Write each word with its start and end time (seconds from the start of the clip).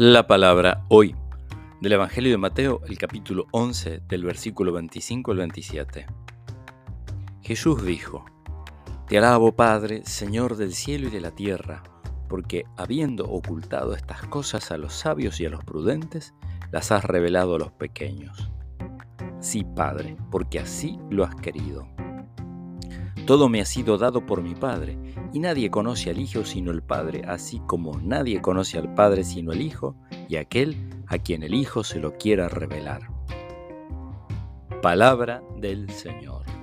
La 0.00 0.28
palabra 0.28 0.84
hoy 0.86 1.16
del 1.80 1.94
Evangelio 1.94 2.30
de 2.30 2.38
Mateo, 2.38 2.82
el 2.86 2.96
capítulo 2.98 3.46
11, 3.50 4.02
del 4.06 4.22
versículo 4.22 4.72
25 4.72 5.32
al 5.32 5.38
27. 5.38 6.06
Jesús 7.42 7.84
dijo, 7.84 8.24
Te 9.08 9.18
alabo 9.18 9.56
Padre, 9.56 10.04
Señor 10.04 10.56
del 10.56 10.72
cielo 10.72 11.08
y 11.08 11.10
de 11.10 11.20
la 11.20 11.32
tierra, 11.32 11.82
porque 12.28 12.64
habiendo 12.76 13.28
ocultado 13.28 13.92
estas 13.92 14.22
cosas 14.22 14.70
a 14.70 14.78
los 14.78 14.92
sabios 14.92 15.40
y 15.40 15.46
a 15.46 15.50
los 15.50 15.64
prudentes, 15.64 16.32
las 16.70 16.92
has 16.92 17.04
revelado 17.04 17.56
a 17.56 17.58
los 17.58 17.72
pequeños. 17.72 18.52
Sí, 19.40 19.64
Padre, 19.64 20.16
porque 20.30 20.60
así 20.60 20.96
lo 21.10 21.24
has 21.24 21.34
querido. 21.34 21.88
Todo 23.28 23.50
me 23.50 23.60
ha 23.60 23.66
sido 23.66 23.98
dado 23.98 24.24
por 24.24 24.40
mi 24.40 24.54
Padre, 24.54 24.96
y 25.34 25.38
nadie 25.38 25.70
conoce 25.70 26.08
al 26.08 26.18
Hijo 26.18 26.46
sino 26.46 26.70
el 26.70 26.80
Padre, 26.80 27.24
así 27.28 27.60
como 27.66 28.00
nadie 28.00 28.40
conoce 28.40 28.78
al 28.78 28.94
Padre 28.94 29.22
sino 29.22 29.52
el 29.52 29.60
Hijo, 29.60 29.96
y 30.30 30.36
aquel 30.36 31.04
a 31.06 31.18
quien 31.18 31.42
el 31.42 31.52
Hijo 31.52 31.84
se 31.84 31.98
lo 31.98 32.16
quiera 32.16 32.48
revelar. 32.48 33.10
Palabra 34.80 35.42
del 35.58 35.90
Señor. 35.90 36.57